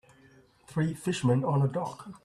Three 0.65 0.95
fisherman 0.95 1.43
on 1.45 1.61
a 1.61 1.67
dock 1.67 2.11